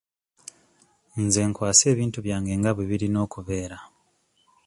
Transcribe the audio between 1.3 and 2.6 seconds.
nkwasa ebintu byange